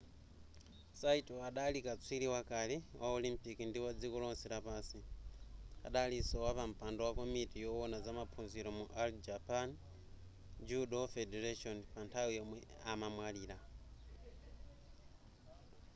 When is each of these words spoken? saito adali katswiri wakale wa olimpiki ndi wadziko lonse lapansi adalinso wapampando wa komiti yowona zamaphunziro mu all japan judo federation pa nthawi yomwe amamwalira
saito 1.01 1.35
adali 1.47 1.79
katswiri 1.87 2.27
wakale 2.35 2.75
wa 3.01 3.07
olimpiki 3.17 3.63
ndi 3.67 3.79
wadziko 3.85 4.17
lonse 4.23 4.45
lapansi 4.53 4.99
adalinso 5.87 6.35
wapampando 6.45 7.01
wa 7.07 7.11
komiti 7.19 7.57
yowona 7.65 7.97
zamaphunziro 8.05 8.69
mu 8.77 8.85
all 9.01 9.11
japan 9.27 9.67
judo 10.67 10.99
federation 11.15 11.77
pa 11.91 11.99
nthawi 12.05 12.31
yomwe 12.39 12.57
amamwalira 12.91 13.57